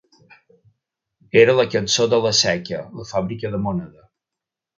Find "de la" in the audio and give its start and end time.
2.15-2.31